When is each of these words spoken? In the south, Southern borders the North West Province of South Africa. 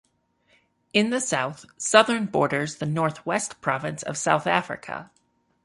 In 0.93 1.11
the 1.11 1.19
south, 1.19 1.63
Southern 1.77 2.25
borders 2.25 2.77
the 2.77 2.87
North 2.87 3.23
West 3.23 3.61
Province 3.61 4.01
of 4.01 4.17
South 4.17 4.47
Africa. 4.47 5.11